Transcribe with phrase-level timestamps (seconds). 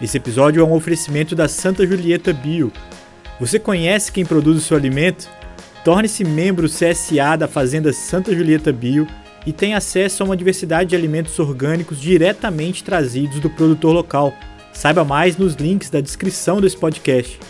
[0.00, 2.72] Esse episódio é um oferecimento da Santa Julieta Bio.
[3.40, 5.28] Você conhece quem produz o seu alimento?
[5.84, 9.08] Torne-se membro CSA da Fazenda Santa Julieta Bio
[9.44, 14.32] e tenha acesso a uma diversidade de alimentos orgânicos diretamente trazidos do produtor local.
[14.72, 17.40] Saiba mais nos links da descrição desse podcast.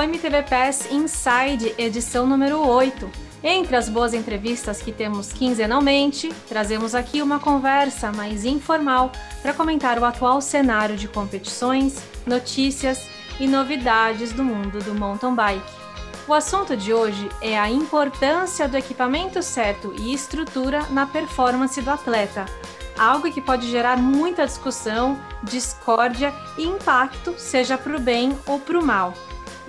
[0.00, 3.10] Ao MTV Pass Inside, edição número 8.
[3.44, 9.98] Entre as boas entrevistas que temos quinzenalmente, trazemos aqui uma conversa mais informal para comentar
[9.98, 15.70] o atual cenário de competições, notícias e novidades do mundo do mountain bike.
[16.26, 21.90] O assunto de hoje é a importância do equipamento certo e estrutura na performance do
[21.90, 22.46] atleta,
[22.98, 28.78] algo que pode gerar muita discussão, discórdia e impacto, seja para o bem ou para
[28.78, 29.12] o mal.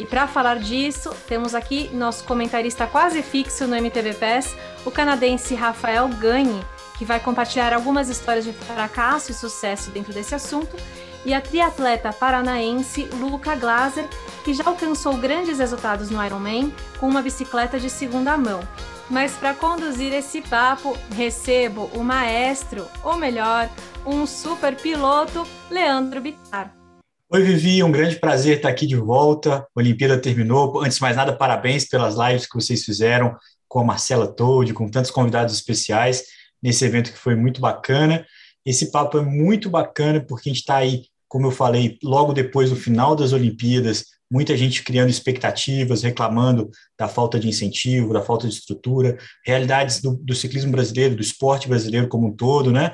[0.02, 5.54] E para falar disso, temos aqui nosso comentarista quase fixo no MTV PES, o canadense
[5.54, 6.66] Rafael Ganhe,
[6.98, 10.76] que vai compartilhar algumas histórias de fracasso e sucesso dentro desse assunto,
[11.24, 14.08] e a triatleta paranaense Luca Glaser,
[14.44, 18.68] que já alcançou grandes resultados no Ironman com uma bicicleta de segunda mão.
[19.08, 23.70] Mas para conduzir esse papo, recebo o maestro, ou melhor,
[24.04, 26.81] um super piloto, Leandro Bittar.
[27.34, 29.60] Oi, Vivi, um grande prazer estar aqui de volta.
[29.60, 30.82] A Olimpíada terminou.
[30.82, 33.38] Antes de mais nada, parabéns pelas lives que vocês fizeram
[33.70, 36.26] com a Marcela Toad, com tantos convidados especiais
[36.62, 38.26] nesse evento que foi muito bacana.
[38.66, 42.70] Esse papo é muito bacana porque a gente está aí, como eu falei, logo depois
[42.70, 48.46] do final das Olimpíadas, muita gente criando expectativas, reclamando da falta de incentivo, da falta
[48.46, 52.92] de estrutura, realidades do, do ciclismo brasileiro, do esporte brasileiro como um todo, né?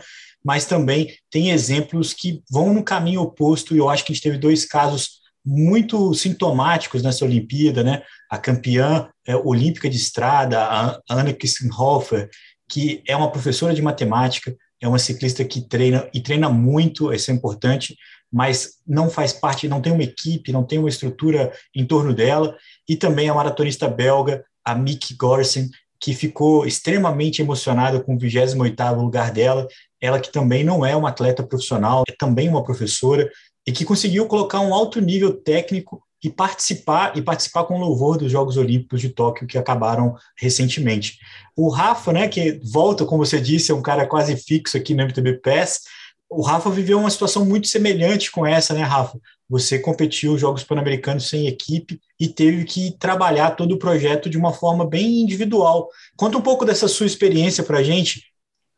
[0.48, 4.24] Mas também tem exemplos que vão no caminho oposto, e eu acho que a gente
[4.24, 8.02] teve dois casos muito sintomáticos nessa Olimpíada, né?
[8.32, 12.30] A campeã é, olímpica de estrada, a Anna Kissenhofer,
[12.70, 17.30] que é uma professora de matemática, é uma ciclista que treina e treina muito, isso
[17.30, 17.98] é importante,
[18.32, 22.56] mas não faz parte, não tem uma equipe, não tem uma estrutura em torno dela,
[22.88, 28.96] e também a maratonista belga, a Mick Gorsen, que ficou extremamente emocionada com o 28º
[28.96, 29.68] lugar dela,
[30.02, 33.30] ela que também não é uma atleta profissional, é também uma professora,
[33.66, 38.32] e que conseguiu colocar um alto nível técnico e participar e participar com louvor dos
[38.32, 41.18] Jogos Olímpicos de Tóquio que acabaram recentemente.
[41.56, 45.04] O Rafa, né, que volta, como você disse, é um cara quase fixo aqui no
[45.04, 45.82] MTB PES.
[46.30, 49.20] O Rafa viveu uma situação muito semelhante com essa, né, Rafa?
[49.50, 54.38] Você competiu os Jogos Pan-Americanos sem equipe e teve que trabalhar todo o projeto de
[54.38, 55.88] uma forma bem individual.
[56.18, 58.24] Conta um pouco dessa sua experiência para a gente.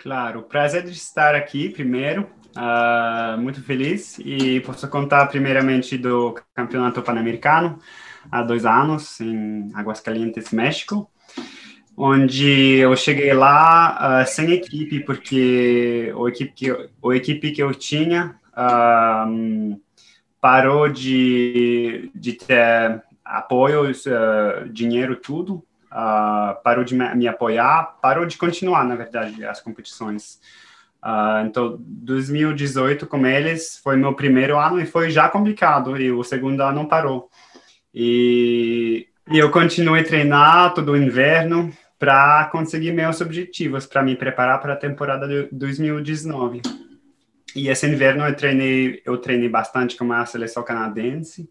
[0.01, 2.25] Claro, prazer de estar aqui primeiro.
[2.55, 7.77] Uh, muito feliz e posso contar primeiramente do Campeonato Pan-Americano
[8.31, 11.11] há dois anos em Aguascalientes, México,
[11.97, 17.75] onde eu cheguei lá uh, sem equipe porque o equipe que o equipe que eu
[17.75, 19.81] tinha uh,
[20.39, 25.61] parou de, de ter apoios, uh, dinheiro, tudo,
[25.91, 30.39] uh, parou de me, me, apoiar, parou de continuar, na verdade, as competições.
[31.03, 36.23] Uh, então, 2018 com eles foi meu primeiro ano e foi já complicado, e o
[36.23, 37.29] segundo ano parou.
[37.94, 44.61] E, e eu continuei treinar todo o inverno para conseguir meus objetivos, para me preparar
[44.61, 46.61] para a temporada de 2019.
[47.56, 51.50] E esse inverno eu treinei, eu treinei bastante com a seleção canadense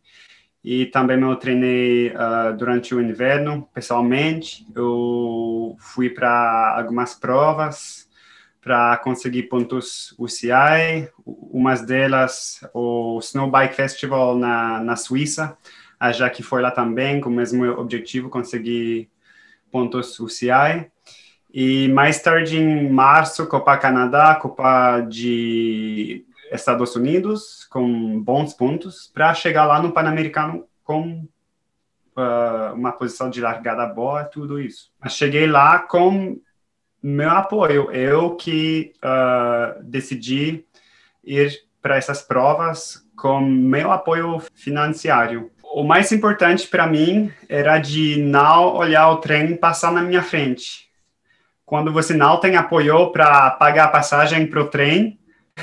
[0.71, 4.67] e também eu treinei uh, durante o inverno pessoalmente.
[4.77, 8.07] Eu fui para algumas provas
[8.61, 15.57] para conseguir pontos UCI, umas delas o Snow Bike Festival na, na Suíça,
[16.13, 19.09] já que foi lá também com o mesmo objetivo, conseguir
[19.73, 20.91] pontos UCI.
[21.51, 29.35] E mais tarde, em março, Copa Canadá, Copa de Estados Unidos, com bons pontos, para
[29.35, 31.27] chegar lá no Pan-Americano com
[32.17, 34.91] uh, uma posição de largada boa, tudo isso.
[35.01, 36.41] Mas cheguei lá com
[37.03, 40.65] meu apoio, eu que uh, decidi
[41.25, 45.51] ir para essas provas com meu apoio financeiro.
[45.63, 50.89] O mais importante para mim era de não olhar o trem passar na minha frente
[51.69, 55.18] quando você não tem apoio para pagar a passagem para o trem,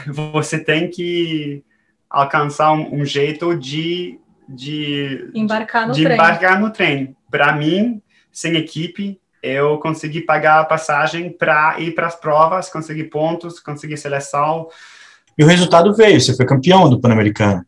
[0.08, 1.64] você tem que
[2.10, 6.16] alcançar um, um jeito de, de embarcar no de trem.
[6.16, 7.16] Embarcar no trem.
[7.30, 8.02] Para mim,
[8.32, 13.98] sem equipe, eu consegui pagar a passagem para ir para as provas, conseguir pontos, conseguir
[13.98, 14.68] seleção.
[15.38, 17.66] E o resultado veio, você foi campeão do Pan-Americano.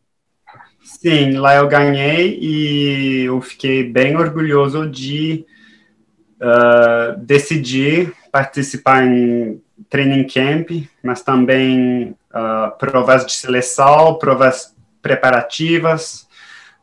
[0.82, 5.44] Sim, lá eu ganhei e eu fiquei bem orgulhoso de
[6.40, 10.70] uh, decidi participar em training camp,
[11.02, 16.26] mas também uh, provas de seleção, provas preparativas,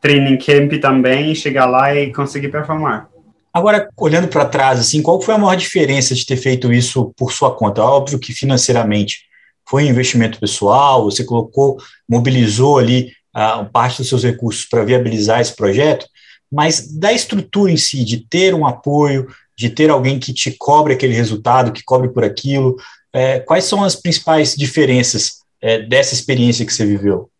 [0.00, 3.08] training camp também, chegar lá e conseguir performar.
[3.52, 7.32] Agora, olhando para trás, assim, qual foi a maior diferença de ter feito isso por
[7.32, 7.82] sua conta?
[7.82, 9.20] Óbvio que financeiramente
[9.66, 11.78] foi um investimento pessoal, você colocou,
[12.08, 16.06] mobilizou ali uh, parte dos seus recursos para viabilizar esse projeto,
[16.52, 19.26] mas da estrutura em si, de ter um apoio,
[19.56, 22.76] de ter alguém que te cobre aquele resultado, que cobre por aquilo,
[23.16, 27.30] é, quais são as principais diferenças é, dessa experiência que você viveu?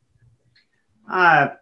[1.06, 1.55] Ah,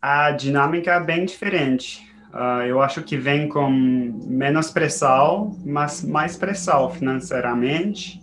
[0.00, 2.06] a dinâmica é bem diferente.
[2.32, 8.20] Uh, eu acho que vem com menos pressão, mas mais pressão financeiramente,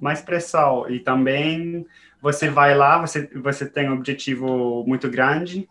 [0.00, 0.88] mais pressão.
[0.88, 1.84] E também
[2.22, 5.68] você vai lá, você, você tem um objetivo muito grande,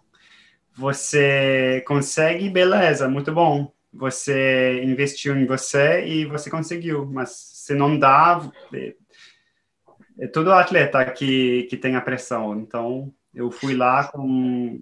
[0.76, 3.72] você consegue, beleza, muito bom.
[3.92, 8.48] Você investiu em você e você conseguiu, mas se não dá,
[10.20, 12.60] é, todo atleta que, que tem a pressão.
[12.60, 14.80] Então, eu fui lá com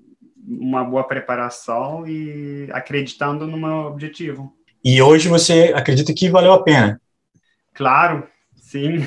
[0.48, 4.56] uma boa preparação e acreditando no meu objetivo.
[4.84, 7.02] E hoje você acredita que valeu a pena?
[7.74, 9.00] Claro, sim,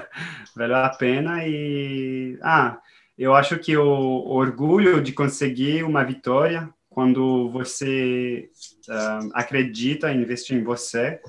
[0.56, 2.78] valeu a pena e ah,
[3.18, 8.48] eu acho que o, orgulho de conseguir uma vitória quando você
[8.88, 11.20] uh, acredita investe em você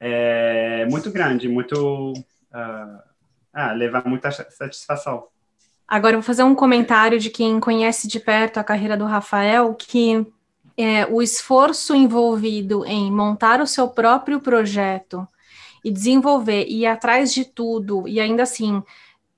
[0.00, 3.15] é muito grande, muito uh,
[3.56, 5.24] ah, leva muita satisfação.
[5.88, 9.74] Agora eu vou fazer um comentário de quem conhece de perto a carreira do Rafael,
[9.74, 10.26] que
[10.76, 15.26] é, o esforço envolvido em montar o seu próprio projeto
[15.82, 18.82] e desenvolver e ir atrás de tudo, e ainda assim,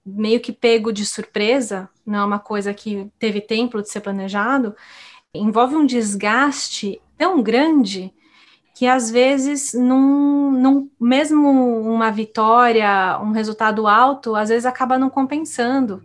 [0.05, 4.75] meio que pego de surpresa, não é uma coisa que teve tempo de ser planejado,
[5.33, 8.13] envolve um desgaste tão grande
[8.79, 15.11] que às vezes, num, num, mesmo uma vitória, um resultado alto, às vezes acaba não
[15.11, 16.01] compensando.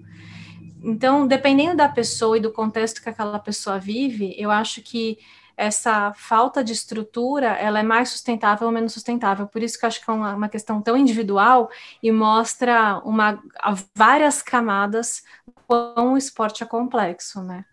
[0.83, 5.19] Então, dependendo da pessoa e do contexto que aquela pessoa vive, eu acho que
[5.55, 9.45] essa falta de estrutura ela é mais sustentável ou menos sustentável.
[9.45, 11.69] Por isso que eu acho que é uma, uma questão tão individual
[12.01, 13.39] e mostra uma,
[13.93, 15.21] várias camadas
[15.67, 17.65] quão o esporte é complexo, né?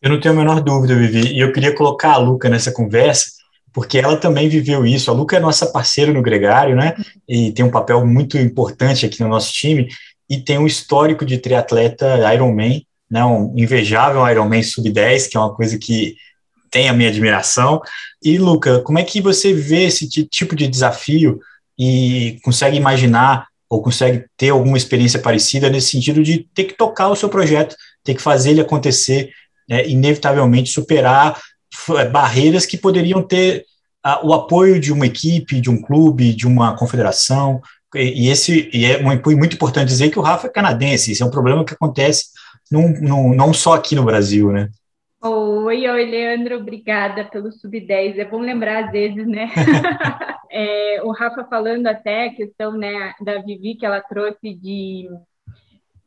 [0.00, 3.42] Eu não tenho a menor dúvida, Vivi, e eu queria colocar a Luca nessa conversa,
[3.74, 5.10] porque ela também viveu isso.
[5.10, 6.94] A Luca é nossa parceira no Gregário, né?
[7.28, 9.88] E tem um papel muito importante aqui no nosso time
[10.30, 15.52] e tem um histórico de triatleta Ironman, né, um invejável Ironman sub-10, que é uma
[15.52, 16.14] coisa que
[16.70, 17.82] tem a minha admiração.
[18.22, 21.40] E, Luca, como é que você vê esse tipo de desafio
[21.78, 27.08] e consegue imaginar ou consegue ter alguma experiência parecida nesse sentido de ter que tocar
[27.08, 29.30] o seu projeto, ter que fazer ele acontecer,
[29.68, 31.40] né, inevitavelmente superar
[32.10, 33.64] barreiras que poderiam ter
[34.06, 37.60] uh, o apoio de uma equipe, de um clube, de uma confederação,
[37.94, 41.30] e, esse e é muito importante dizer que o Rafa é canadense, isso é um
[41.30, 42.26] problema que acontece
[42.70, 44.68] num, num, não só aqui no Brasil, né?
[45.22, 48.18] Oi, oi, Leandro, obrigada pelo sub-10.
[48.18, 49.50] É bom lembrar às vezes, né?
[50.50, 55.08] é, o Rafa falando até a questão né, da Vivi que ela trouxe de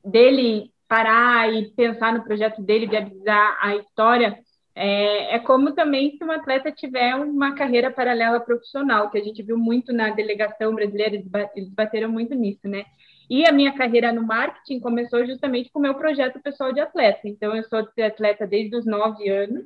[0.06, 4.38] dele parar e pensar no projeto dele, viabilizar a história.
[4.80, 9.42] É, é, como também se um atleta tiver uma carreira paralela profissional, que a gente
[9.42, 11.16] viu muito na delegação brasileira,
[11.56, 12.86] eles bateram muito nisso, né?
[13.28, 17.22] E a minha carreira no marketing começou justamente com o meu projeto pessoal de atleta.
[17.26, 19.66] Então, eu sou atleta desde os nove anos,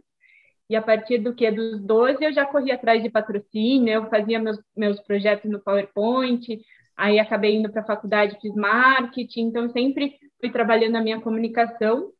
[0.69, 4.39] e a partir do que dos 12 eu já corri atrás de patrocínio, eu fazia
[4.39, 6.57] meus, meus projetos no PowerPoint,
[6.95, 12.13] aí acabei indo para a faculdade, fiz marketing, então sempre fui trabalhando a minha comunicação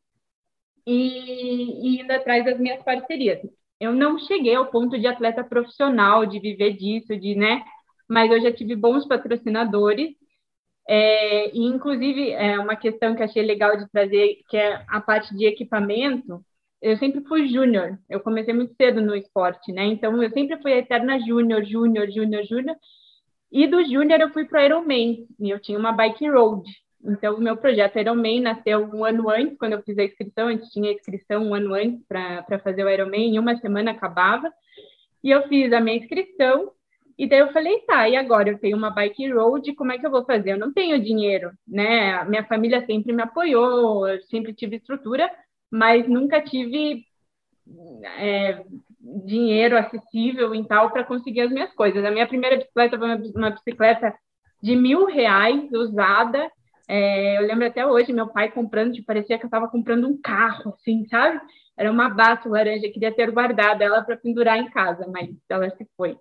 [0.86, 3.40] e, e indo atrás das minhas parcerias.
[3.80, 7.64] Eu não cheguei ao ponto de atleta profissional, de viver disso, de, né?
[8.08, 10.12] Mas eu já tive bons patrocinadores
[10.88, 15.36] é, e, inclusive, é uma questão que achei legal de trazer, que é a parte
[15.36, 16.44] de equipamento.
[16.82, 19.86] Eu sempre fui júnior, eu comecei muito cedo no esporte, né?
[19.86, 22.76] Então, eu sempre fui a eterna júnior, júnior, júnior, júnior.
[23.52, 26.64] E do júnior eu fui para Ironman, e eu tinha uma bike road.
[27.04, 30.52] Então, o meu projeto Ironman nasceu um ano antes, quando eu fiz a inscrição, a
[30.52, 34.52] gente tinha inscrição um ano antes para fazer o Ironman, em uma semana acabava.
[35.24, 36.72] E eu fiz a minha inscrição,
[37.18, 40.06] e daí eu falei, tá, e agora eu tenho uma bike road, como é que
[40.06, 40.54] eu vou fazer?
[40.54, 42.24] Eu não tenho dinheiro, né?
[42.26, 45.30] Minha família sempre me apoiou, eu sempre tive estrutura,
[45.70, 47.06] mas nunca tive
[48.18, 48.64] é,
[49.26, 52.04] dinheiro acessível e tal para conseguir as minhas coisas.
[52.04, 54.16] A minha primeira bicicleta foi uma bicicleta
[54.62, 56.52] de mil reais usada,
[56.92, 60.20] é, eu lembro até hoje, meu pai comprando, tipo, parecia que eu estava comprando um
[60.22, 61.40] carro, assim, sabe?
[61.78, 65.88] era uma bata laranja, queria ter guardado ela para pendurar em casa, mas ela se
[65.98, 66.16] foi.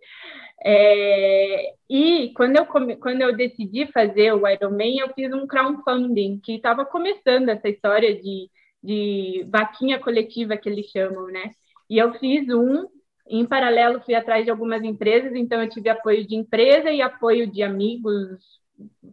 [0.65, 6.41] É, e quando eu, come, quando eu decidi fazer o Ironman, eu fiz um crowdfunding,
[6.43, 8.49] que estava começando essa história de,
[8.83, 11.51] de vaquinha coletiva, que eles chamam, né?
[11.89, 12.87] E eu fiz um,
[13.29, 17.47] em paralelo fui atrás de algumas empresas, então eu tive apoio de empresa e apoio
[17.51, 18.39] de amigos,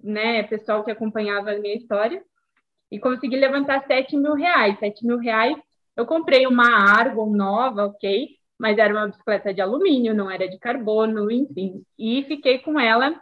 [0.04, 2.24] né, pessoal que acompanhava a minha história,
[2.92, 4.80] e consegui levantar 7 mil reais.
[4.80, 5.58] 7 mil reais,
[5.96, 8.38] eu comprei uma Argon nova, ok?
[8.58, 11.84] mas era uma bicicleta de alumínio, não era de carbono, enfim.
[11.98, 13.20] E fiquei com ela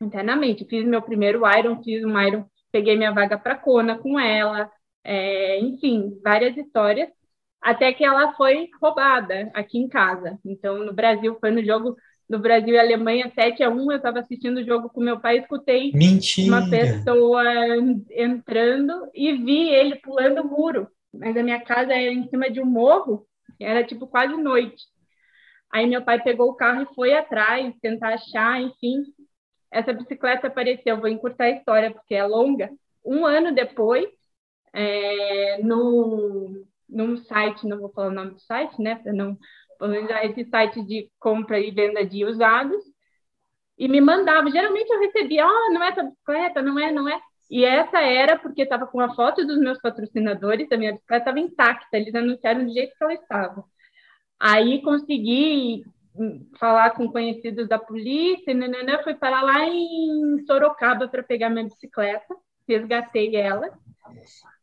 [0.00, 0.64] internamente.
[0.66, 4.70] Fiz meu primeiro Iron, fiz um Iron, peguei minha vaga para Kona com ela,
[5.04, 7.08] é, enfim, várias histórias,
[7.60, 10.38] até que ela foi roubada aqui em casa.
[10.44, 11.96] Então, no Brasil, foi no jogo
[12.30, 15.38] do Brasil e Alemanha 7 a 1 eu estava assistindo o jogo com meu pai,
[15.38, 16.46] escutei Mentira.
[16.46, 17.42] uma pessoa
[18.12, 20.86] entrando e vi ele pulando o muro.
[21.12, 23.26] Mas a minha casa é em cima de um morro,
[23.58, 24.84] era tipo quase noite.
[25.72, 29.02] Aí meu pai pegou o carro e foi atrás, tentar achar, enfim.
[29.68, 32.70] Essa bicicleta apareceu, vou encurtar a história porque é longa.
[33.04, 34.08] Um ano depois,
[34.72, 39.36] é, no, num site, não vou falar o nome do site, né, para não
[40.24, 42.82] esse site de compra e venda de usados,
[43.78, 44.50] e me mandava.
[44.50, 47.18] Geralmente eu recebia, oh, não é essa bicicleta, não é, não é.
[47.50, 51.40] E essa era porque estava com a foto dos meus patrocinadores, a minha bicicleta estava
[51.40, 53.64] intacta, eles anunciaram do jeito que ela estava.
[54.38, 55.84] Aí consegui
[56.58, 62.36] falar com conhecidos da polícia, nanana, fui parar lá em Sorocaba para pegar minha bicicleta,
[62.68, 63.70] resgatei ela.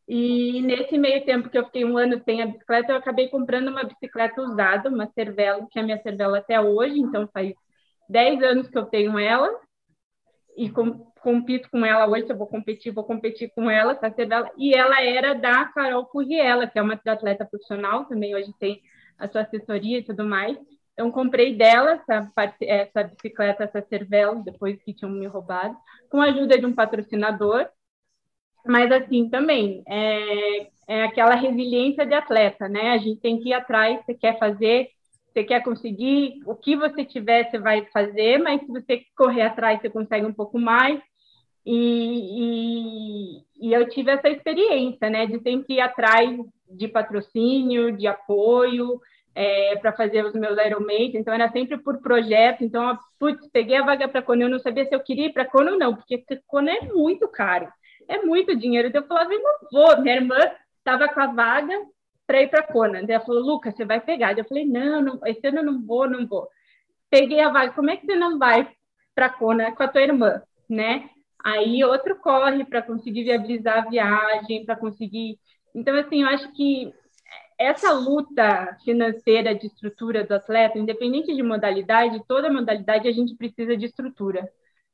[0.07, 3.67] E nesse meio tempo que eu fiquei um ano sem a bicicleta, eu acabei comprando
[3.67, 7.53] uma bicicleta usada, uma Cervelo, que é a minha Cervelo até hoje, então faz
[8.09, 9.49] 10 anos que eu tenho ela.
[10.55, 14.09] E com, compito com ela hoje, se eu vou competir, vou competir com ela, tá
[14.09, 14.49] dela.
[14.57, 18.81] E ela era da Carol Furriela, que é uma atleta profissional, também hoje tem
[19.17, 20.57] a sua assessoria e tudo mais.
[20.93, 25.77] Então, comprei dela essa, essa bicicleta, essa Cervelo, depois que tinham me roubado,
[26.09, 27.69] com a ajuda de um patrocinador.
[28.67, 32.91] Mas, assim, também, é, é aquela resiliência de atleta, né?
[32.91, 34.89] A gente tem que ir atrás, você quer fazer,
[35.31, 39.79] você quer conseguir, o que você tiver, você vai fazer, mas se você correr atrás,
[39.79, 40.99] você consegue um pouco mais.
[41.65, 46.29] E, e, e, eu tive essa experiência, né, de sempre ir atrás
[46.69, 49.01] de patrocínio, de apoio,
[49.35, 53.85] é, para fazer os meus Ironmans, então era sempre por projeto, então, putz, peguei a
[53.85, 56.23] vaga para Kona, eu não sabia se eu queria ir para Kona ou não, porque
[56.47, 57.67] Kona é muito caro,
[58.07, 60.37] é muito dinheiro, então eu falava, eu não vou, minha irmã
[60.77, 61.73] estava com a vaga
[62.25, 65.45] para ir para Kona, ela falou, Lucas, você vai pegar, eu falei, não, não, esse
[65.47, 66.47] ano eu não vou, não vou.
[67.09, 68.69] Peguei a vaga, como é que você não vai
[69.15, 71.09] para Kona com a tua irmã, né?
[71.43, 75.39] Aí outro corre para conseguir viabilizar a viagem, para conseguir.
[75.73, 76.93] Então, assim, eu acho que
[77.57, 83.75] essa luta financeira de estrutura do atleta, independente de modalidade, toda modalidade a gente precisa
[83.75, 84.47] de estrutura,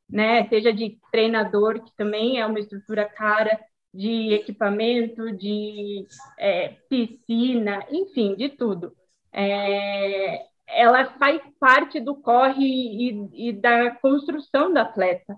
[0.09, 0.47] né?
[0.49, 3.59] Seja de treinador, que também é uma estrutura cara,
[3.93, 6.05] de equipamento, de
[6.39, 8.93] é, piscina, enfim, de tudo.
[9.31, 15.35] É, ela faz parte do corre e, e da construção do atleta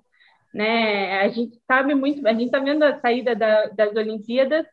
[0.55, 1.19] né?
[1.19, 4.65] A gente sabe muito, a gente está vendo a saída da, das Olimpíadas,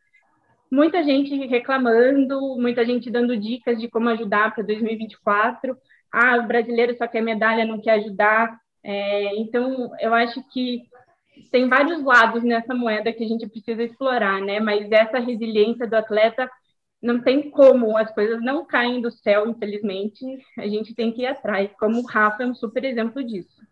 [0.71, 5.77] muita gente reclamando, muita gente dando dicas de como ajudar para 2024.
[6.11, 8.57] Ah, o brasileiro só quer medalha, não quer ajudar.
[8.83, 10.83] É, então, eu acho que
[11.51, 14.59] tem vários lados nessa moeda que a gente precisa explorar, né?
[14.59, 16.49] Mas essa resiliência do atleta
[17.01, 20.25] não tem como, as coisas não caem do céu, infelizmente.
[20.57, 23.63] A gente tem que ir atrás, como o Rafa é um super exemplo disso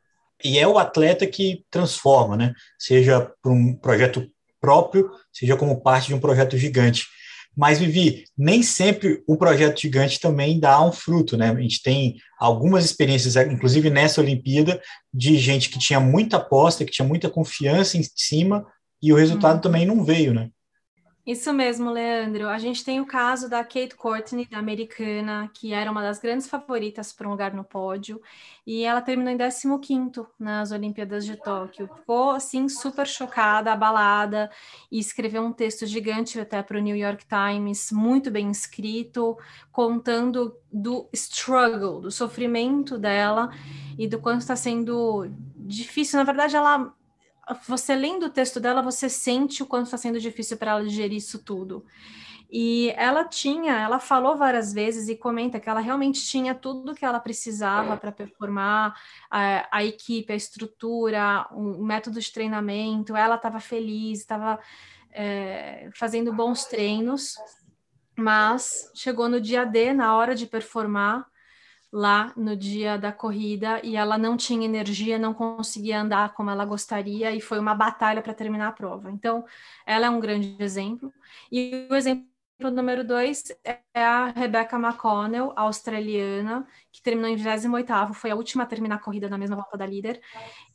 [0.44, 2.53] e é o atleta que transforma, né?
[2.77, 4.27] Seja por um projeto
[4.60, 7.08] próprio, seja como parte de um projeto gigante.
[7.55, 11.50] Mas, Vivi, nem sempre o projeto gigante também dá um fruto, né?
[11.50, 14.81] A gente tem algumas experiências, inclusive nessa Olimpíada,
[15.13, 18.65] de gente que tinha muita aposta, que tinha muita confiança em cima,
[19.01, 19.62] e o resultado uhum.
[19.62, 20.50] também não veio, né?
[21.25, 22.50] Isso mesmo, Leandro.
[22.50, 26.48] A gente tem o caso da Kate Courtney, da americana, que era uma das grandes
[26.48, 28.20] favoritas para um lugar no pódio,
[28.66, 31.88] e ela terminou em 15º nas Olimpíadas de Tóquio.
[31.88, 34.50] Ficou, assim, super chocada, abalada,
[34.92, 39.38] e escreveu um texto gigante até para o New York Times, muito bem escrito,
[39.72, 43.51] contando do struggle, do sofrimento dela
[43.96, 46.18] e do quanto está sendo difícil.
[46.18, 46.92] Na verdade, ela
[47.67, 51.17] você lendo o texto dela, você sente o quanto está sendo difícil para ela digerir
[51.17, 51.86] isso tudo.
[52.53, 57.05] E ela tinha, ela falou várias vezes e comenta que ela realmente tinha tudo que
[57.05, 58.93] ela precisava para performar
[59.29, 63.15] a, a, equipe, a estrutura, o método de treinamento.
[63.15, 64.60] Ela estava feliz, estava
[65.12, 67.38] é, fazendo bons treinos.
[68.17, 71.25] mas chegou no dia D, na hora de performar,
[71.91, 76.63] lá no dia da corrida, e ela não tinha energia, não conseguia andar como ela
[76.65, 79.12] gostaria, e foi uma batalha para terminar a prova.
[79.12, 79.43] Então,
[79.86, 81.13] ela é um grande exemplo.
[81.51, 81.95] E o
[82.62, 88.63] exemplo número dois é a Rebecca McConnell, australiana, que terminou em 28º, foi a última
[88.63, 90.22] a terminar a corrida na mesma volta da líder,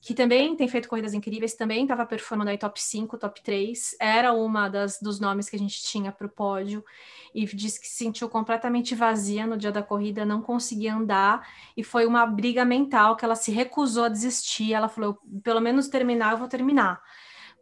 [0.00, 4.32] que também tem feito corridas incríveis, também estava performando aí top 5, top 3, era
[4.32, 6.84] uma das, dos nomes que a gente tinha para o pódio,
[7.32, 11.84] e disse que se sentiu completamente vazia no dia da corrida, não conseguia andar, e
[11.84, 16.32] foi uma briga mental que ela se recusou a desistir, ela falou, pelo menos terminar,
[16.32, 17.00] eu vou terminar,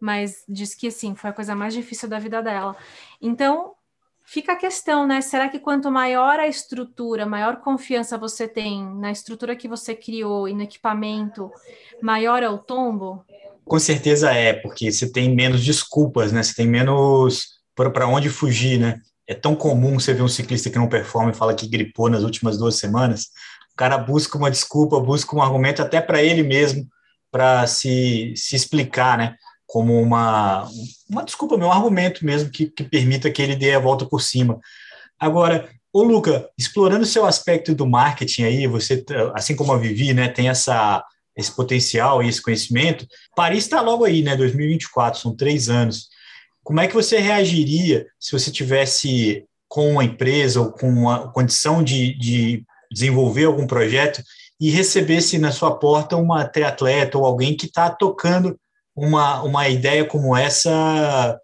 [0.00, 2.76] mas disse que, assim, foi a coisa mais difícil da vida dela.
[3.20, 3.74] Então,
[4.26, 5.20] Fica a questão, né?
[5.20, 10.48] Será que quanto maior a estrutura, maior confiança você tem na estrutura que você criou
[10.48, 11.50] e no equipamento,
[12.00, 13.24] maior é o tombo?
[13.64, 16.42] Com certeza é, porque você tem menos desculpas, né?
[16.42, 19.00] Você tem menos para onde fugir, né?
[19.26, 22.22] É tão comum você ver um ciclista que não performa e fala que gripou nas
[22.22, 23.28] últimas duas semanas.
[23.72, 26.86] O cara busca uma desculpa, busca um argumento até para ele mesmo,
[27.30, 29.36] para se, se explicar, né?
[29.74, 30.70] Como uma,
[31.10, 34.60] uma desculpa, um argumento mesmo que, que permita que ele dê a volta por cima.
[35.18, 39.04] Agora, ô Luca, explorando o seu aspecto do marketing aí, você,
[39.34, 41.04] assim como a Vivi, né, tem essa,
[41.36, 43.04] esse potencial e esse conhecimento,
[43.34, 46.06] Paris está logo aí, né, 2024, são três anos.
[46.62, 51.82] Como é que você reagiria se você tivesse com uma empresa ou com uma condição
[51.82, 52.62] de, de
[52.92, 54.22] desenvolver algum projeto
[54.60, 58.56] e recebesse na sua porta uma triatleta ou alguém que está tocando
[58.94, 61.38] uma, uma ideia como essa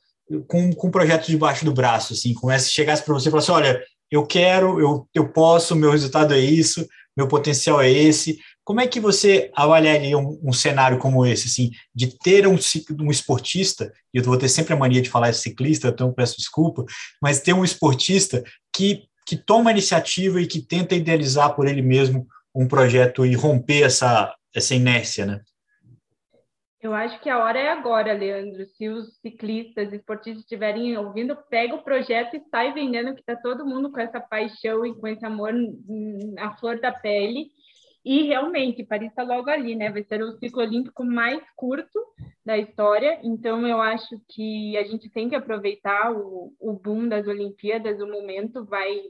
[0.46, 3.50] com, com um projeto debaixo do braço, assim, começa a chegasse para você e falasse,
[3.50, 8.38] olha, eu quero, eu, eu posso, meu resultado é isso, meu potencial é esse.
[8.64, 12.56] Como é que você avaliaria um, um cenário como esse, assim, de ter um,
[13.00, 16.84] um esportista, e eu vou ter sempre a mania de falar ciclista, então peço desculpa,
[17.20, 18.42] mas ter um esportista
[18.74, 23.82] que, que toma iniciativa e que tenta idealizar por ele mesmo um projeto e romper
[23.82, 25.40] essa, essa inércia, né?
[26.82, 28.64] Eu acho que a hora é agora, Leandro.
[28.64, 33.66] Se os ciclistas, esportistas estiverem ouvindo, pega o projeto e sai vendendo, que está todo
[33.66, 35.52] mundo com essa paixão e com esse amor
[36.38, 37.50] à flor da pele.
[38.02, 39.90] E realmente, Paris está logo ali, né?
[39.90, 42.00] Vai ser o ciclo olímpico mais curto
[42.46, 43.20] da história.
[43.22, 48.00] Então, eu acho que a gente tem que aproveitar o, o boom das Olimpíadas.
[48.00, 49.02] O momento vai.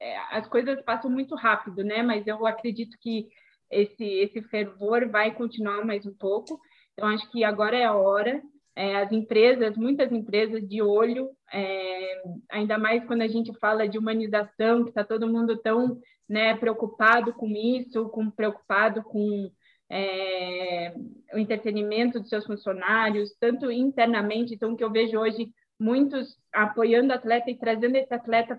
[0.00, 2.02] É, as coisas passam muito rápido, né?
[2.02, 3.28] Mas eu acredito que
[3.70, 6.60] esse, esse fervor vai continuar mais um pouco.
[6.92, 8.42] Então, acho que agora é a hora.
[8.74, 13.98] É, as empresas, muitas empresas de olho, é, ainda mais quando a gente fala de
[13.98, 19.50] humanização, que está todo mundo tão né, preocupado com isso, com, preocupado com
[19.90, 20.94] é,
[21.34, 27.50] o entretenimento dos seus funcionários, tanto internamente, então que eu vejo hoje muitos apoiando atleta
[27.50, 28.58] e trazendo esse atleta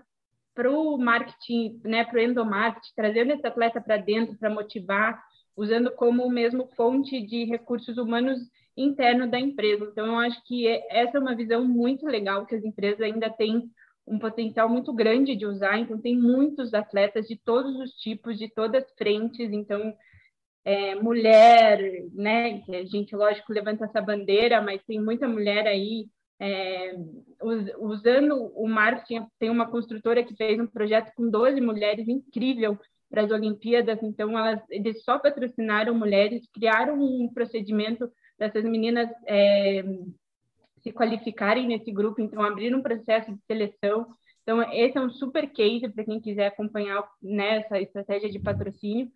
[0.54, 5.20] para o marketing, né, para o endomarketing, trazendo esse atleta para dentro para motivar,
[5.56, 8.38] usando como mesmo fonte de recursos humanos
[8.76, 9.84] interno da empresa.
[9.84, 13.30] Então, eu acho que é, essa é uma visão muito legal que as empresas ainda
[13.30, 13.70] têm
[14.06, 15.78] um potencial muito grande de usar.
[15.78, 19.52] Então, tem muitos atletas de todos os tipos, de todas as frentes.
[19.52, 19.94] Então,
[20.64, 21.78] é, mulher,
[22.12, 22.62] né?
[22.68, 26.06] A gente, lógico, levanta essa bandeira, mas tem muita mulher aí
[26.40, 26.94] é,
[27.78, 29.26] usando o marketing.
[29.38, 32.78] Tem uma construtora que fez um projeto com 12 mulheres incrível
[33.14, 39.84] para as Olimpíadas, então elas, eles só patrocinaram mulheres, criaram um procedimento dessas meninas é,
[40.82, 44.08] se qualificarem nesse grupo, então abriram um processo de seleção.
[44.42, 49.08] Então, esse é um super case para quem quiser acompanhar nessa né, estratégia de patrocínio.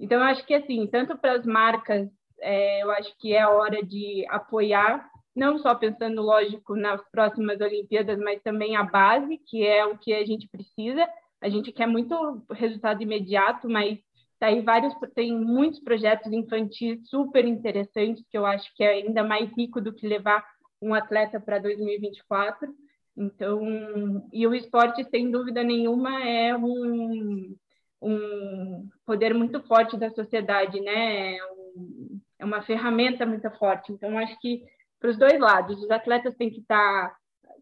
[0.00, 2.08] Então, eu acho que, assim, tanto para as marcas,
[2.40, 7.60] é, eu acho que é a hora de apoiar, não só pensando, lógico, nas próximas
[7.60, 11.08] Olimpíadas, mas também a base, que é o que a gente precisa,
[11.40, 13.98] a gente quer muito resultado imediato, mas
[14.38, 19.22] tá aí vários, tem muitos projetos infantis super interessantes que eu acho que é ainda
[19.24, 20.44] mais rico do que levar
[20.80, 22.72] um atleta para 2024.
[23.16, 27.56] Então, e o esporte, sem dúvida nenhuma, é um,
[28.00, 31.36] um poder muito forte da sociedade, né?
[31.36, 31.44] É,
[31.76, 33.92] um, é uma ferramenta muito forte.
[33.92, 34.62] Então, acho que
[35.00, 37.16] para os dois lados, os atletas têm que estar tá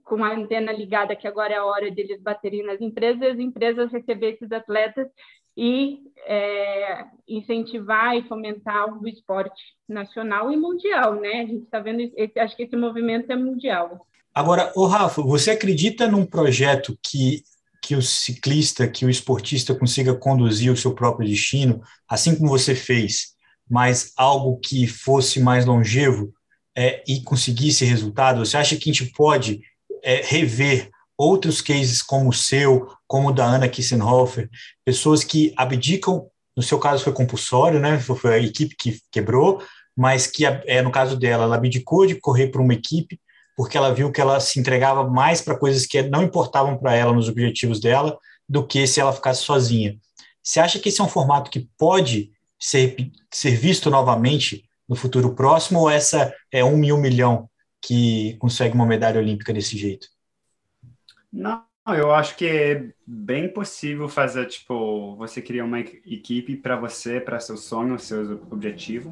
[0.06, 3.90] com a antena ligada, que agora é a hora deles baterem nas empresas, as empresas
[3.90, 5.08] receber esses atletas
[5.56, 11.42] e é, incentivar e fomentar o esporte nacional e mundial, né?
[11.42, 14.06] A gente está vendo, esse, acho que esse movimento é mundial.
[14.32, 17.42] Agora, o Rafa, você acredita num projeto que
[17.82, 22.74] que o ciclista, que o esportista consiga conduzir o seu próprio destino, assim como você
[22.74, 23.36] fez,
[23.70, 26.34] mas algo que fosse mais longevo
[26.76, 28.44] é, e conseguisse resultado?
[28.44, 29.60] Você acha que a gente pode
[30.06, 30.88] é, rever
[31.18, 34.48] outros cases como o seu, como o da Ana Kissenhofer,
[34.84, 37.98] pessoas que abdicam, no seu caso foi compulsório, né?
[37.98, 39.60] Foi a equipe que quebrou,
[39.96, 43.20] mas que é no caso dela, ela abdicou de correr para uma equipe
[43.56, 47.12] porque ela viu que ela se entregava mais para coisas que não importavam para ela
[47.12, 48.16] nos objetivos dela
[48.46, 49.96] do que se ela ficasse sozinha.
[50.42, 52.94] Você acha que esse é um formato que pode ser,
[53.32, 57.48] ser visto novamente no futuro próximo ou essa é um mil milhão
[57.80, 60.08] que consegue uma medalha olímpica desse jeito?
[61.32, 67.20] Não, eu acho que é bem possível fazer, tipo, você criar uma equipe para você,
[67.20, 69.10] para seu sonho, seu objetivo.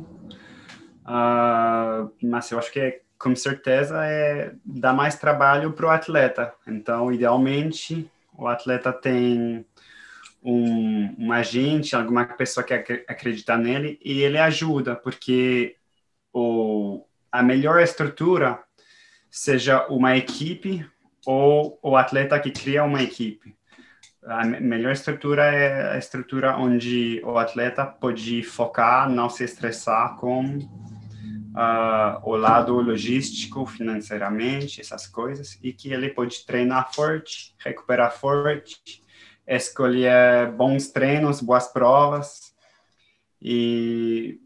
[1.05, 6.53] Uh, mas eu acho que é, com certeza é dá mais trabalho para o atleta.
[6.67, 9.65] Então, idealmente, o atleta tem
[10.43, 15.77] um, um agente, alguma pessoa que acredita nele e ele ajuda, porque
[16.33, 18.63] o, a melhor estrutura
[19.29, 20.89] seja uma equipe
[21.27, 23.57] ou o atleta que cria uma equipe.
[24.25, 30.59] A melhor estrutura é a estrutura onde o atleta pode focar, não se estressar com
[30.59, 39.03] uh, o lado logístico, financeiramente, essas coisas, e que ele pode treinar forte, recuperar forte,
[39.45, 42.55] escolher bons treinos, boas provas.
[43.43, 44.39] E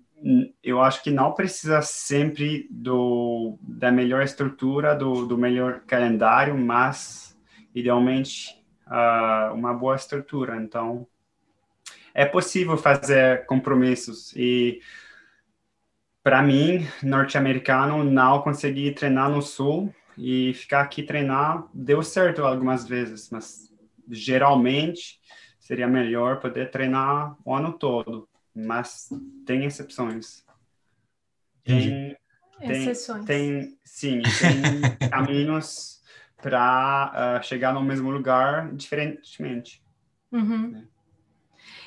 [0.62, 7.38] eu acho que não precisa sempre do, da melhor estrutura, do, do melhor calendário, mas
[7.74, 10.57] idealmente uh, uma boa estrutura.
[10.57, 11.07] Então,
[12.12, 14.81] é possível fazer compromissos e
[16.22, 22.87] para mim, norte-americano, não consegui treinar no sul e ficar aqui treinar deu certo algumas
[22.87, 23.72] vezes, mas
[24.11, 25.20] geralmente
[25.59, 28.27] seria melhor poder treinar o ano todo,
[28.59, 29.09] mas
[29.47, 30.44] tem exceções.
[31.62, 32.16] Tem,
[32.59, 33.25] tem, Exceções.
[33.25, 36.03] tem sim, tem caminhos
[36.37, 39.83] para uh, ah, chegar no mesmo lugar diferentemente.
[40.33, 40.71] Uhum.
[40.71, 40.88] Né?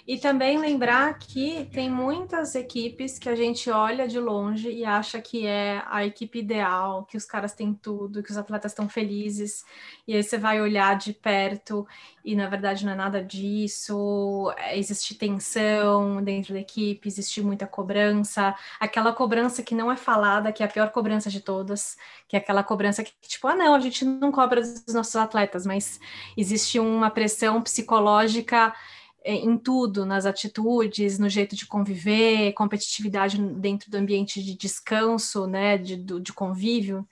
[0.08, 5.22] E também lembrar que tem muitas equipes que a gente olha de longe e acha
[5.22, 9.64] que é a equipe ideal, que os caras têm tudo, que os atletas estão felizes,
[10.08, 11.88] e aí você vai olhar de perto
[12.24, 18.56] e na verdade não é nada disso, existe tensão dentro da equipe, existe muita cobrança,
[18.80, 22.40] aquela cobrança que não é falada, que é a pior cobrança de todas, que é
[22.40, 26.00] aquela cobrança que, tipo, ah, não, a gente não cobra dos nossos atletas, mas
[26.38, 28.76] existe uma pressão psicológica é,
[29.24, 35.78] em tudo, nas atitudes, no jeito de conviver, competitividade dentro do ambiente de descanso, né,
[35.78, 37.08] de, de convívio.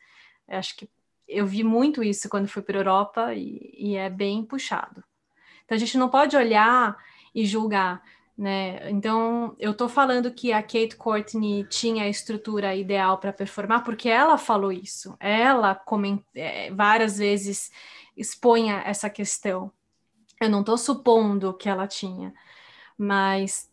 [0.48, 0.89] Acho que
[1.28, 5.04] eu vi muito isso quando fui para a Europa e, e, é bem puxado.
[5.63, 6.98] Então a gente não pode olhar
[7.36, 8.02] e julgar,
[8.36, 8.89] né?
[8.89, 14.10] Então eu estou falando que a Kate Courtney tinha a estrutura ideal para performar porque
[14.10, 15.15] ela falou isso.
[15.19, 16.22] Ela coment...
[16.34, 17.72] É, várias vezes
[18.17, 19.72] expunha essa questão.
[20.39, 22.34] Eu não estou supondo que ela tinha,
[22.97, 23.69] mas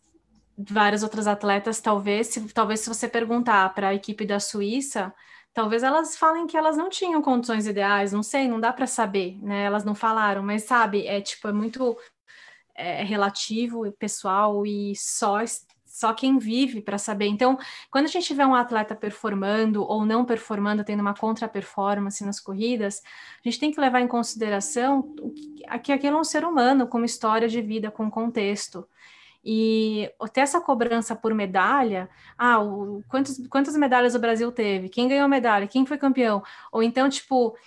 [0.57, 5.13] várias outras atletas, talvez, se, talvez se você perguntar para a equipe da Suíça,
[5.53, 9.37] talvez elas falem que elas não tinham condições ideais, não sei, não dá para saber,
[9.43, 9.63] né?
[9.65, 11.97] Elas não falaram, mas sabe, é tipo, é muito
[12.75, 15.39] é, relativo, pessoal e só
[15.97, 17.25] só quem vive para saber.
[17.25, 17.57] Então,
[17.89, 23.01] quando a gente vê um atleta performando ou não performando, tendo uma contra-performance nas corridas,
[23.43, 25.15] a gente tem que levar em consideração
[25.83, 28.87] que aquele é um ser humano com uma história de vida, com contexto.
[29.43, 32.07] E ter essa cobrança por medalha,
[32.37, 34.89] ah, o, quantos, quantas medalhas o Brasil teve?
[34.89, 35.67] Quem ganhou medalha?
[35.67, 36.43] Quem foi campeão?
[36.71, 37.57] Ou então, tipo,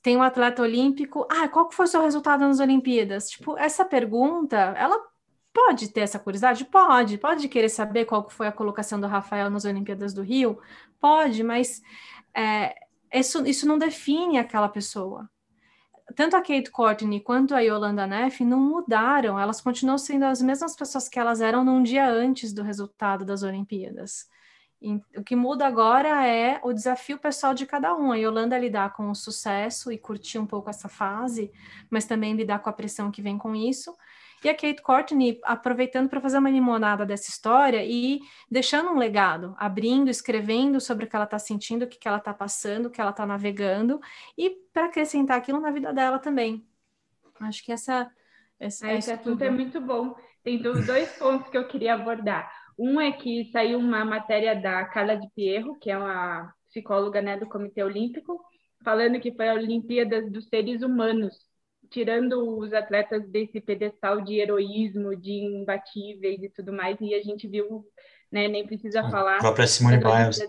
[0.00, 3.30] tem um atleta olímpico, ah, qual foi o seu resultado nas Olimpíadas?
[3.30, 5.09] Tipo, essa pergunta, ela
[5.52, 6.64] Pode ter essa curiosidade?
[6.64, 7.18] Pode.
[7.18, 10.60] Pode querer saber qual foi a colocação do Rafael nas Olimpíadas do Rio?
[11.00, 11.82] Pode, mas
[12.34, 12.74] é,
[13.12, 15.28] isso, isso não define aquela pessoa.
[16.14, 20.74] Tanto a Kate Courtney quanto a Yolanda Neff não mudaram, elas continuam sendo as mesmas
[20.74, 24.28] pessoas que elas eram num dia antes do resultado das Olimpíadas.
[24.82, 28.10] E, o que muda agora é o desafio pessoal de cada um.
[28.10, 31.52] A Yolanda lidar com o sucesso e curtir um pouco essa fase,
[31.90, 33.94] mas também lidar com a pressão que vem com isso.
[34.42, 39.54] E a Kate Courtney aproveitando para fazer uma limonada dessa história e deixando um legado,
[39.58, 42.90] abrindo, escrevendo sobre o que ela está sentindo, o que, que ela está passando, o
[42.90, 44.00] que ela está navegando,
[44.36, 46.66] e para acrescentar aquilo na vida dela também.
[47.40, 48.10] Acho que essa.
[48.58, 50.14] essa é, esse assunto é muito bom.
[50.42, 52.50] Tem dois pontos que eu queria abordar.
[52.78, 57.36] Um é que saiu uma matéria da Carla de Pierro, que é uma psicóloga né,
[57.36, 58.40] do Comitê Olímpico,
[58.82, 61.49] falando que foi a Olimpíada dos Seres Humanos,
[61.90, 67.48] tirando os atletas desse pedestal de heroísmo, de imbatíveis e tudo mais, e a gente
[67.48, 67.84] viu,
[68.30, 69.36] né, nem precisa a falar.
[69.36, 70.40] A própria Simone Biles.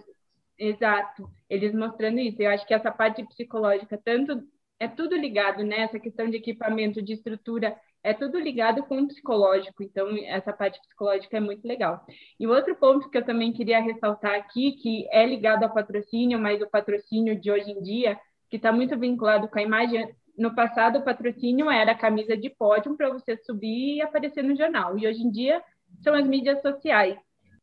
[0.57, 2.39] Exato, eles mostrando isso.
[2.39, 4.43] Eu acho que essa parte psicológica, tanto
[4.79, 5.81] é tudo ligado, né?
[5.81, 9.83] Essa questão de equipamento, de estrutura, é tudo ligado com o psicológico.
[9.83, 12.03] Então, essa parte psicológica é muito legal.
[12.39, 16.61] E outro ponto que eu também queria ressaltar aqui, que é ligado ao patrocínio, mas
[16.61, 20.13] o patrocínio de hoje em dia, que está muito vinculado com a imagem.
[20.37, 24.55] No passado, o patrocínio era a camisa de pódio para você subir e aparecer no
[24.55, 24.97] jornal.
[24.97, 25.61] E hoje em dia
[26.03, 27.17] são as mídias sociais.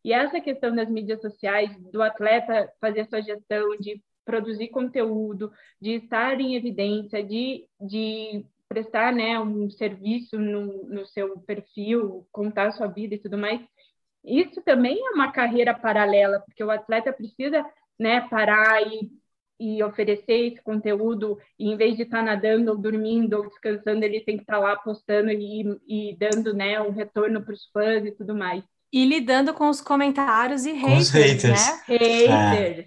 [0.05, 5.51] E essa questão das mídias sociais, do atleta fazer sua gestão, de produzir conteúdo,
[5.81, 12.73] de estar em evidência, de, de prestar né, um serviço no, no seu perfil, contar
[12.73, 13.61] sua vida e tudo mais,
[14.25, 17.65] isso também é uma carreira paralela, porque o atleta precisa
[17.99, 19.11] né, parar e,
[19.59, 24.21] e oferecer esse conteúdo, e em vez de estar nadando, ou dormindo, ou descansando, ele
[24.21, 28.13] tem que estar lá postando e, e dando né, um retorno para os fãs e
[28.13, 28.63] tudo mais.
[28.93, 31.43] E lidando com os comentários e haters, haters.
[31.43, 31.81] né?
[31.87, 32.87] Haters.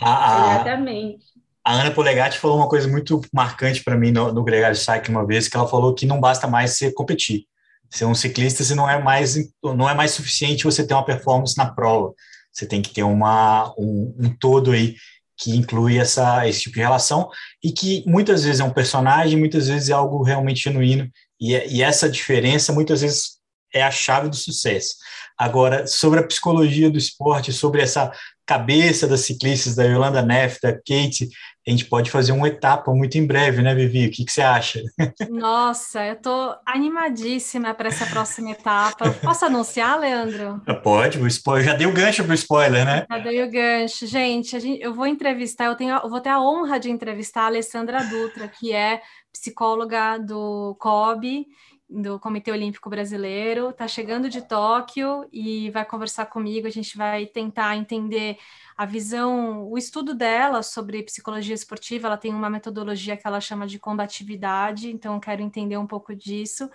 [0.00, 1.24] A, Exatamente.
[1.64, 5.26] A Ana Polegatti falou uma coisa muito marcante para mim no, no Gregário Cycling uma
[5.26, 7.46] vez, que ela falou que não basta mais você competir.
[7.90, 11.56] Ser um ciclista, se não é mais não é mais suficiente você ter uma performance
[11.56, 12.14] na prova.
[12.50, 14.96] Você tem que ter uma, um, um todo aí
[15.36, 17.28] que inclui essa, esse tipo de relação
[17.62, 21.10] e que muitas vezes é um personagem, muitas vezes é algo realmente genuíno.
[21.40, 23.41] E, é, e essa diferença muitas vezes
[23.72, 24.96] é a chave do sucesso.
[25.38, 28.12] Agora, sobre a psicologia do esporte, sobre essa
[28.46, 31.28] cabeça das ciclistas, da Yolanda Neff, da Kate,
[31.66, 34.06] a gente pode fazer uma etapa muito em breve, né, Vivi?
[34.06, 34.82] O que, que você acha?
[35.30, 39.10] Nossa, eu estou animadíssima para essa próxima etapa.
[39.22, 40.60] Posso anunciar, Leandro?
[40.82, 43.06] Pode, o spoiler, já dei o gancho para o spoiler, né?
[43.08, 44.06] Já dei o gancho.
[44.06, 47.46] Gente, gente, eu vou entrevistar, eu, tenho, eu vou ter a honra de entrevistar a
[47.46, 49.00] Alessandra Dutra, que é
[49.32, 51.46] psicóloga do COB
[51.92, 56.66] do Comitê Olímpico Brasileiro, está chegando de Tóquio e vai conversar comigo.
[56.66, 58.38] A gente vai tentar entender
[58.76, 62.08] a visão, o estudo dela sobre psicologia esportiva.
[62.08, 66.70] Ela tem uma metodologia que ela chama de combatividade, então quero entender um pouco disso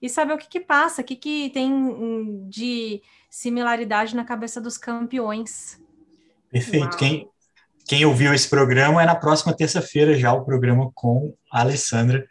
[0.00, 4.78] e saber o que, que passa, o que, que tem de similaridade na cabeça dos
[4.78, 5.80] campeões.
[6.50, 6.96] Perfeito.
[6.96, 7.28] Quem,
[7.86, 12.26] quem ouviu esse programa é na próxima terça-feira já o programa com a Alessandra.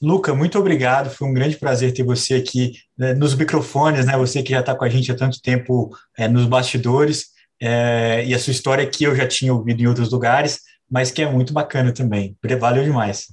[0.00, 1.10] Luca, muito obrigado.
[1.10, 4.16] Foi um grande prazer ter você aqui né, nos microfones, né?
[4.16, 7.34] Você que já está com a gente há tanto tempo é, nos bastidores.
[7.60, 11.22] É, e a sua história aqui eu já tinha ouvido em outros lugares, mas que
[11.22, 12.36] é muito bacana também.
[12.58, 13.26] Valeu demais.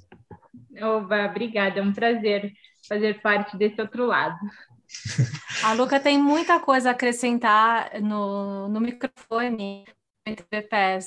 [0.81, 1.79] Oba, obrigada.
[1.79, 2.51] É um prazer
[2.87, 4.37] fazer parte desse outro lado.
[5.63, 9.85] A Luca tem muita coisa a acrescentar no, no microfone.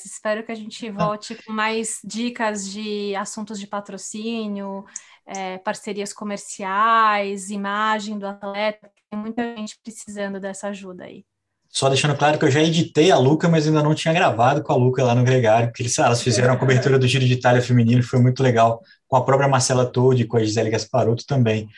[0.05, 4.85] Espero que a gente volte com mais dicas de assuntos de patrocínio,
[5.27, 8.91] é, parcerias comerciais, imagem do atleta.
[9.11, 11.25] Tem muita gente precisando dessa ajuda aí.
[11.69, 14.73] Só deixando claro que eu já editei a Luca, mas ainda não tinha gravado com
[14.73, 17.61] a Luca lá no Gregário, porque eles, elas fizeram a cobertura do Giro de Itália
[17.61, 21.69] feminino, foi muito legal, com a própria Marcela Todd e com a Gisele Gasparotto também.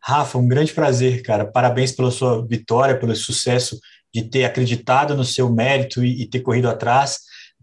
[0.00, 1.44] Rafa, um grande prazer, cara.
[1.44, 3.80] Parabéns pela sua vitória, pelo sucesso
[4.14, 7.18] de ter acreditado no seu mérito e, e ter corrido atrás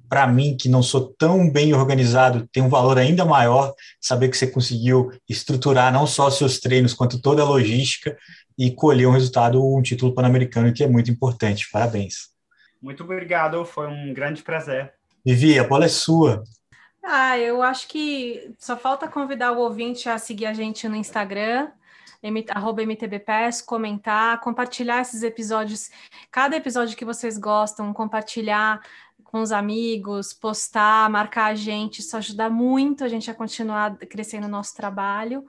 [0.07, 4.37] para mim, que não sou tão bem organizado, tem um valor ainda maior saber que
[4.37, 8.17] você conseguiu estruturar não só seus treinos, quanto toda a logística
[8.57, 11.69] e colher um resultado, um título pan-americano, que é muito importante.
[11.71, 12.29] Parabéns.
[12.81, 14.93] Muito obrigado, foi um grande prazer.
[15.25, 16.43] Vivi, a bola é sua.
[17.03, 21.69] Ah, eu acho que só falta convidar o ouvinte a seguir a gente no Instagram,
[22.49, 25.91] arroba MTBPS, comentar, compartilhar esses episódios,
[26.31, 28.81] cada episódio que vocês gostam, compartilhar
[29.35, 34.47] com os amigos, postar, marcar a gente, isso ajuda muito a gente a continuar crescendo
[34.47, 35.45] o nosso trabalho.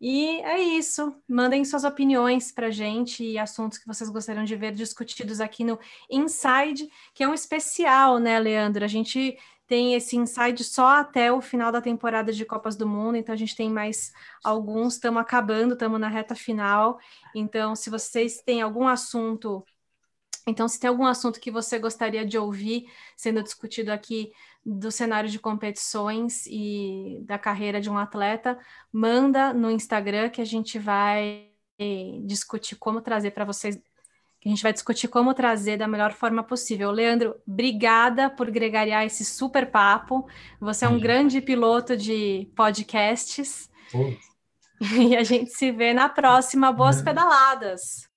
[0.00, 1.12] E é isso.
[1.28, 5.64] Mandem suas opiniões para a gente e assuntos que vocês gostariam de ver discutidos aqui
[5.64, 8.84] no Inside, que é um especial, né, Leandro?
[8.84, 13.16] A gente tem esse Inside só até o final da temporada de Copas do Mundo,
[13.16, 14.12] então a gente tem mais
[14.44, 17.00] alguns, estamos acabando, estamos na reta final.
[17.34, 19.64] Então, se vocês têm algum assunto
[20.46, 24.30] então, se tem algum assunto que você gostaria de ouvir sendo discutido aqui
[24.64, 28.58] do cenário de competições e da carreira de um atleta,
[28.92, 31.48] manda no Instagram que a gente vai
[32.24, 33.78] discutir como trazer para vocês.
[34.44, 36.90] A gente vai discutir como trazer da melhor forma possível.
[36.90, 40.26] Leandro, obrigada por gregariar esse super papo.
[40.60, 43.70] Você é um grande piloto de podcasts.
[44.98, 46.72] E a gente se vê na próxima.
[46.72, 48.10] Boas pedaladas!